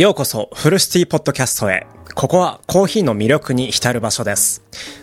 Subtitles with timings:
[0.00, 1.86] ようこそフルシティポッドキャストへ。
[2.14, 4.62] ここはコーヒーの魅力に浸る場所です。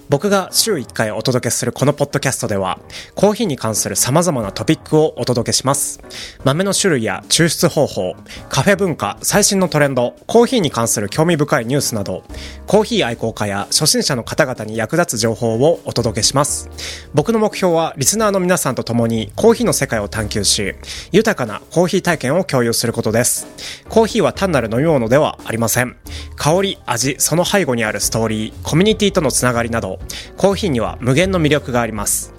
[0.10, 2.80] 僕が週1回お届けするこのポッドキャストでは、
[3.16, 6.00] コーヒーに関する様々なトピックをお届けします。
[6.46, 8.16] 豆の種類や抽出方法、
[8.48, 12.24] カフェ文化、最新のトレンド、コーヒーに関する興味深いニュースなど、
[12.68, 16.70] コーヒー愛好家や初心者の方々に役立つ情報をお届けします。
[17.14, 20.76] 僕の目標はリスナーの皆さんと共にコーヒーの世界を探求し、
[21.12, 23.48] 豊かなコーヒー体験を共有することです。
[23.90, 25.98] コーヒーは単なる飲み物ではありません。
[26.38, 30.00] 香り、味、味その背後にあるストーリー、コミュニティとのつながりなど、
[30.36, 32.34] コーヒーには無限の魅力があります。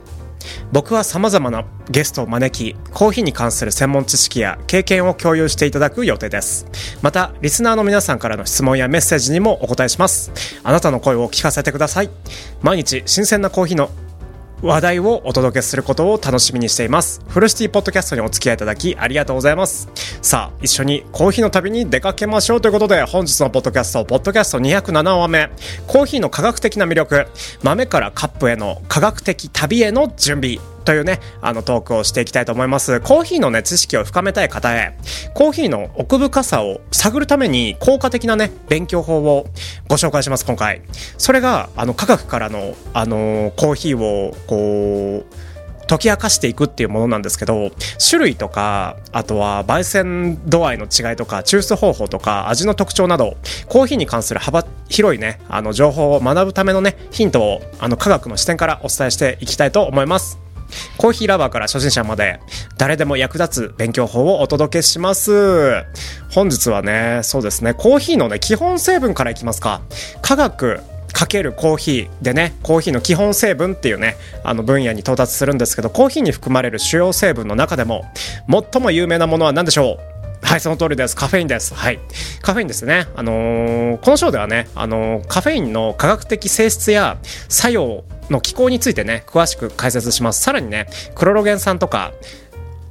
[0.72, 6.66] 僕はさまざまなゲストを招き、コーヒーに関する専門知識や経験を共有していただく予定です。
[7.02, 10.32] また、リスナーの皆さんからの質問やメッセージにもお答えします。
[10.64, 12.10] あなたの声を聞かせてください。
[12.62, 13.90] 毎日新鮮なコーヒーの
[14.62, 17.22] 話題をお届けすることを楽しみにしています。
[17.28, 19.88] フルシティポッドキャストにお付き合いいただきありがとうございます。
[20.20, 25.50] さあ、一緒にコーヒーの旅に出かけましょうということで、本日のポッドキャスト、ポッドキャスト207話目、
[25.86, 27.26] コーヒーの科学的な魅力、
[27.62, 30.77] 豆からカップへの科学的旅への準備。
[30.88, 33.02] というね、あのトークをしていきたいと思います。
[33.02, 34.96] コーヒーのね、知識を深めたい方へ、
[35.34, 39.48] コーヒーの奥深さを探るために効果的なね、勉強法を
[39.86, 40.80] ご紹介します、今回。
[41.18, 45.34] それが、あの、科学からの、あのコーヒーを、こう、
[45.88, 60.47] 解き明かしていくっていうものなんですけど種類とかあとは焙煎度合いの違いとか抽出方法とか味の特徴などコーヒーに関する幅広いねあの情報を学ぶためのねヒントをあの科学の視点からお伝えしていきたいと思います
[60.96, 62.40] コーヒーラバーから初心者まで
[62.76, 65.84] 誰でも役立つ勉強法をお届けします
[66.30, 69.82] 本日はねそうですねコーヒーのね基本成分からいきますか
[70.22, 70.80] 科学
[71.12, 78.04] かけるコーヒーでねコーヒーの基本成分っていうねあの分野に到達するんですけどコーヒーに含まれる主要成分の中でも
[78.72, 80.18] 最も有名なものは何でしょう？
[80.40, 81.16] はい、その通りです。
[81.16, 81.74] カフェインです。
[81.74, 81.98] はい。
[82.42, 83.06] カフェインですね。
[83.16, 90.42] あのーこの章ではね、あのーカフェインの科学的性質や作用の気候についてね、詳しく解説します。
[90.42, 92.12] さらにね、クロロゲン酸とか、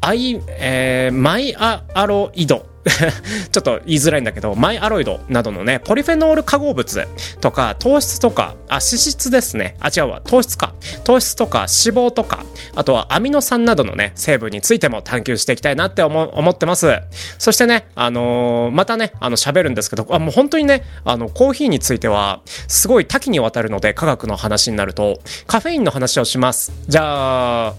[0.01, 2.65] アイ、えーマイアアロイド。
[3.51, 7.07] ちょっと言いづらいんだけど、マイアロイドなどのね、ポリフェノール化合物
[7.41, 9.75] とか、糖質とか、あ、脂質ですね。
[9.79, 10.73] あ、違うわ、糖質か。
[11.03, 12.45] 糖質とか脂肪とか、
[12.75, 16.99] あとはアミノ酸などのね、成分についても探求していきたいなって思思ってます。
[17.37, 26.71] そしてね、あのーまたね、あの、喋るんですけど、あ、もう本当にね、あの、コーヒーについては、すごい多岐にわたるので、科学の話になると、カフェインの話をします。
[26.87, 27.73] じゃあ、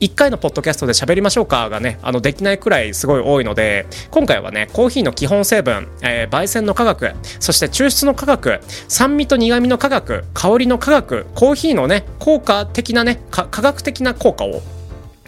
[0.00, 14.62] 1回のポッドキャストで喋りましょうかがね、あの、できないくらいすごい多いので、今回はね、コーヒーの基本成分、えー焙煎の科学、そして抽出の科学、酸味と苦味の科学、香りの科学、コーヒーのね、効果的なね、科学的な効果を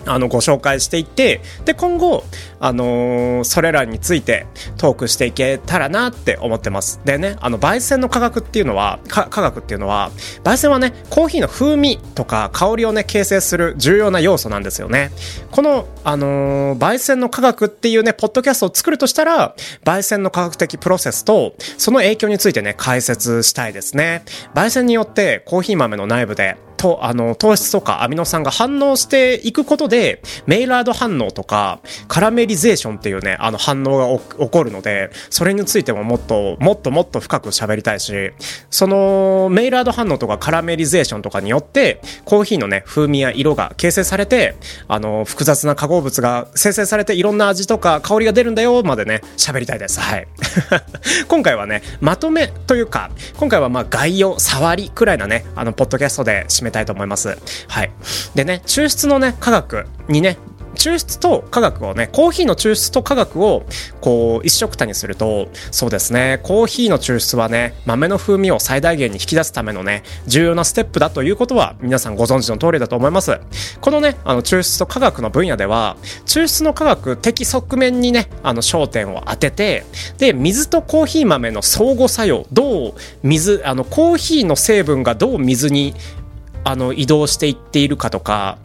[0.07, 2.25] あのご紹介していってで今後、
[2.61, 4.47] あのーそれらについて
[4.77, 7.01] トークしていけたらなって思ってます。
[7.05, 10.11] でねあの焙煎の科学っていうのはか科学っていうのは
[10.45, 15.11] 焙煎はねコーヒーの風味とか香りをね形成する重要な要素なんですよね。
[15.51, 19.55] この、あのー焙煎の科学っていうねポッドキャストを作るとしたら
[19.85, 24.25] 焙煎の科学的プロセスとその影響についてね解説したいですね。
[24.55, 38.33] 焙煎によってコーヒー豆の内部でとあの糖質とかアミノ酸が反応していくことでメイラード反応とかカラメリゼーションっていうねあの反応が起こるのでそれについてももっともっともっと深く喋りたいし
[38.71, 44.57] そのメイラード反応とかカラメリゼーションとかによってコーヒーのね風味や色が形成されて
[44.89, 50.01] あの複雑な化合物が生成されていろんな味とか香りが出るんだよまでね喋りたいです。
[50.01, 50.27] はい。
[51.29, 57.39] 今回はねまとめというか今回はまあ概要触りくらいなねあのポッドキャストで締めたいと思います。
[57.69, 57.93] はい。
[58.35, 60.37] でね抽出のね科学にね
[60.75, 63.65] 抽出と科学をねコーヒーの抽出と科学を
[64.01, 73.41] こう一緒くたにするとそうですねコーヒーの抽出はね豆の風味を最大限に引き出すためのね重要なステップだということは皆さんご存知の通りだと思います。
[73.81, 75.97] このねあの抽出と科学の分野では
[76.27, 79.85] 抽出の科学的側面にねあの焦点を当てて
[80.19, 85.95] で水とコーヒー豆の相互作用どう水あのコーヒーの成分がどう水に
[86.65, 88.59] あの移動していっているかとか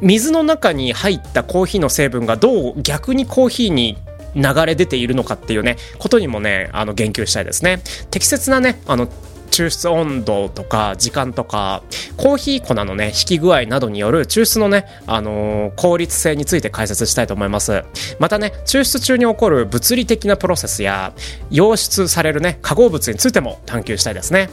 [0.00, 3.96] 水の中に入ったコーヒーの成分がどう逆にコーヒーに
[4.34, 7.82] 流れ出ているのかっていうねことにもねあの言及したいですね。
[8.10, 9.08] 適切なねあの
[9.50, 11.84] 抽出温度とか時間とか
[12.16, 17.84] コーヒー粉のね引き具合などによる抽出のね、あのー効率性について解説したいと思います。
[18.18, 21.12] またね抽出中に起こる物理的なプロセスや
[21.50, 24.50] 溶出されるね化合物についても探求したいですね。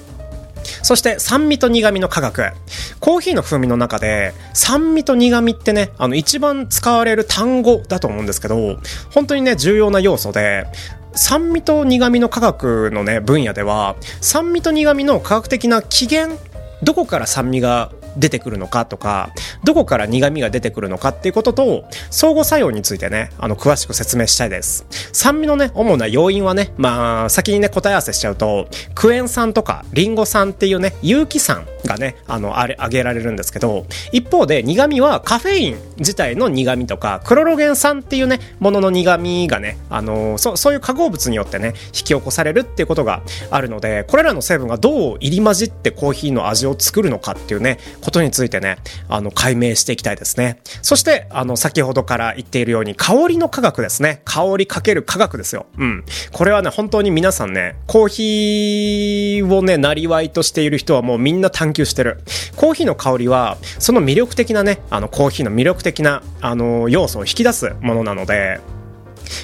[0.84, 2.52] そして酸味と苦味の科学。
[3.00, 8.78] コーヒーの風味の中で酸味と苦味ってね、あの一番使われる単語だと思うんですけど、
[9.12, 10.68] 本当にね、重要な要素で、
[11.14, 16.40] 酸味と苦味の科学のね、分野では、酸味と苦味の科学的な起源、
[16.84, 19.32] どこから酸味が出てくるのかとか、
[19.64, 24.86] どこから苦味が出てくるのかっていうことと、相互作用についてね、あの、詳しく説明したいです。
[25.14, 48.78] 酸味のね、主な要因はね、まあ、先にね、答え合わせしちゃうと、クエン酸とかリンゴ酸っていうね、有機酸がね、あの、あれ、挙げられるんですけど、一方で苦味はカフェイン自体の苦味とか、クロロゲン酸っていうね、ものの苦味がね、あの、そそういう化合物によってね、引き起こされるっていうことがあるので、これらの成分がどう入り混じってコーヒーの味を作るのかっていうね、ことについてね、
[49.10, 50.60] あの、解明していきたいですね。
[50.82, 54.22] そして、あの、先ほどから言っているように、香りの科学ですね。
[54.26, 55.66] 香りかける科学ですよ。
[55.78, 56.06] うん。
[56.32, 62.20] これはね、本当に皆さんね、コーヒーをね、なりわいとしている人はもうみんな探求してる。
[62.56, 68.60] コーヒーの香りは、その魅力的なね、あの、コーヒーの魅力的な、あの、要素を引き出すものなので、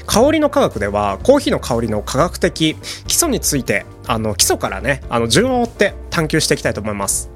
[0.05, 2.75] 香りの科学ではコーヒーの香りの科学的
[3.07, 7.29] 基礎についてあの基礎からねあの順を追って探求していきたいと思います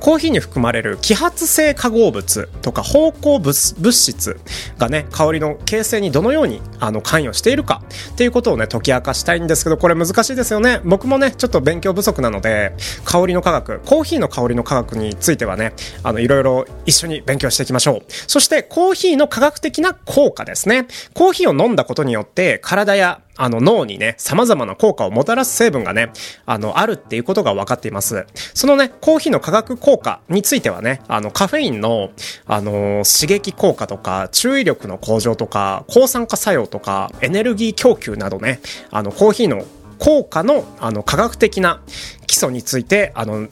[0.00, 4.40] コーヒーに含まれる揮発性化合物とか芳香物物質
[4.78, 7.82] がね、香りの形成にどのようにあの関与しているか
[8.12, 10.80] っていうことをね、解き明かしたいんですけど、これ難しいですよね。
[10.84, 18.02] 僕もね、ちょっと勉強不足なので、香りの科学、コーヒーの香りの科学についてはね、あの、いろいろ一緒に勉強していきましょう。
[18.08, 20.86] そして、コーヒーの科学的な効果ですね。
[21.14, 26.10] コーヒーを飲んだことによって、体やあの脳にね、様々な効果をもたらす成分がね、
[26.44, 28.26] あの、あるっていうことが分かっています。
[28.52, 32.10] そのね、コーヒーの化学効果についてはね、あの、カフェインの、
[32.46, 39.64] あのー、刺激効果とか、注意力の向上とか、抗酸化作用とか、エネルギー供給などね、あの、コーヒーの
[39.98, 41.80] 効果の、あの、科学的な
[42.26, 43.48] 基礎について、あの、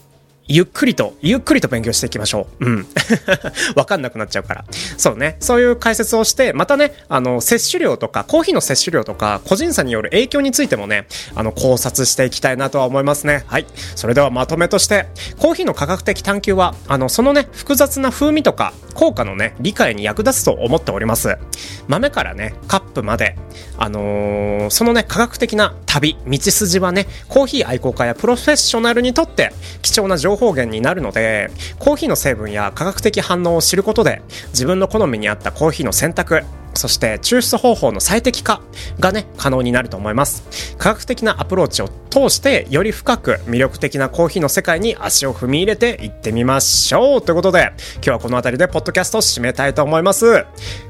[0.48, 2.66] ゆっくりと、ゆっくりと勉強していきましょう。
[2.66, 2.86] うん。
[3.74, 4.64] わかんなくなっちゃうから。
[4.96, 5.36] そうね。
[5.40, 13.44] そういう解説をして、またね、あの、摂取量とか、コーヒーの摂取量とか、個人差による影響についてもね、あの、考察していきたいなとは思いますね。
[13.46, 13.66] はい。
[13.96, 15.06] それではまとめとして、
[15.38, 21.36] コーヒーの科学的探求は、あの、そのね、複雑な風味とか、効果のね、理解に役立つと思っております。
[21.88, 23.36] 豆からね、カップまで、
[23.78, 29.52] あのー、そのね、科学的な旅、道筋はね、コーヒー愛好家やプロフェッショナルにとって
[29.82, 36.42] 貴重な情報源になるので、コーヒーの成分や科学的反応を知ることで、自分の好みに合ったコーヒーの選択、
[36.76, 38.60] そして抽出方法の最適化
[39.00, 40.76] がね、可能になると思います。
[40.76, 50.44] 科学的なアプローチを通して、より深く魅力的なコーヒーの世界に足を踏み入れていってみましょうということで、今日はこの辺りでポッドキャストを締めたいと思います。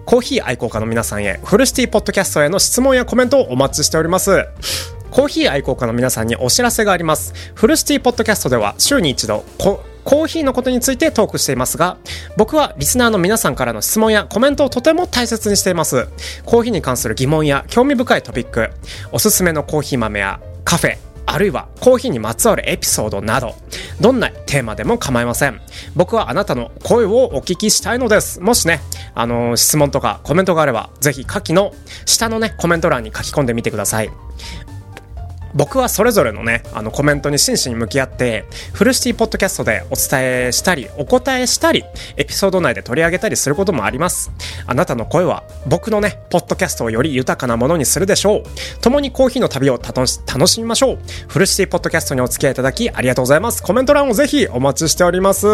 [0.05, 4.96] コーヒー愛好家の皆さんへ、フルシティポッドキャストへの質問やコメントをお待ちしております。
[5.17, 7.33] コーヒー愛好家の皆さんにお知らせがあります。
[7.55, 11.97] フルシティポッドキャストでは週に一度、コーヒーのことについてトークしていますが、
[12.37, 16.07] 僕はリスナーの皆さんからの質問やコメントをとても大切にしています。
[16.45, 18.69] コーヒーに関する疑問や興味深いトピック、
[19.11, 23.55] おすすめのコーヒー豆やカフェ、あるいはコーヒーにまつわるエピソードなど、
[23.99, 25.62] どんなテーマでも構いません。
[25.95, 28.41] 僕はあなたの声をお聞きしたいのです。
[28.41, 28.83] もしね、
[29.15, 31.73] あのー、質問とかコメントがあれば、ぜひ下記の
[32.05, 34.11] 下のね、コメント欄に書き込んでみてください。
[35.56, 38.44] 僕はそれぞれのね、あのコメントに真摯に向き合って、
[38.75, 41.85] フルシティポッドキャストでお伝えしたり、お答えしたり、
[42.17, 44.31] エピソード内で取り上げたりすることもあります。
[44.67, 48.43] あなたの声は僕のね、ポッドキャストをより豊かなものにするでしょう。
[48.82, 50.20] 共にコーヒーの旅を楽し
[50.61, 50.99] みましょう。
[51.29, 53.62] フルシティポッドキャストにお付き合いいただきありがとうございます。
[53.62, 55.47] コメント欄をぜひお待ちしております。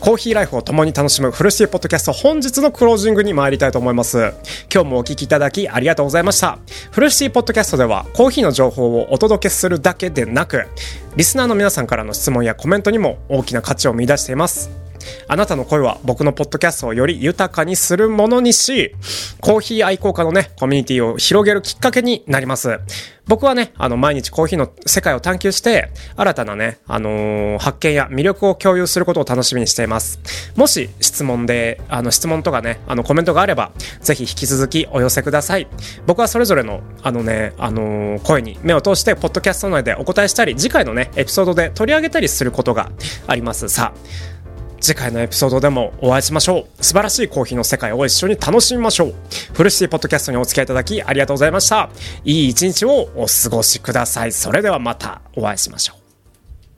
[0.00, 4.32] コーヒーライフを共に楽しむフルシティポッドキャスト本日のクロージングに参りたいと思います。
[4.72, 6.58] 今日もお聞きいただきありがとうございました。
[6.90, 10.66] フルシティポッドキャストではコーヒーの情報ををお届けするだけでなく
[11.16, 14.85] リスナーの皆さんからの質問やコメントにも大きな価値を見出しています
[15.28, 18.94] あなたの声は僕のポッドキャストをより豊かにするものにし、
[19.40, 22.80] コーヒー愛好家のね、コミュニティを広げるきっかけになります。
[23.28, 30.20] 僕はね、あの、毎日コーヒーの世界を探求して、新たなね、あのー、発見や魅力を共有することを楽しみにしています。
[30.54, 35.66] もし質問で、あの、質問とかね、あの、コメントがあれば、ぜひ引き続きお寄せください。
[36.06, 42.92] 僕はそれぞれの、あのね、あのー、声に目を通して、ポッドキャスト内でお答えしたり、次回のね、エピソードで取り上げたりすることが
[43.26, 43.68] あります。
[43.68, 44.35] さあ、
[44.86, 46.84] 次回のエピソードでもお会いしましょう。
[46.84, 49.14] 素晴らしいコーヒーの世界を一緒に楽しみましょう。
[49.52, 51.90] フルシティポッドキャストにお付き合いいただきありがとうございました。
[52.24, 54.32] いい一日をお過ごしください。
[54.32, 55.95] それではまたお会いしましょう。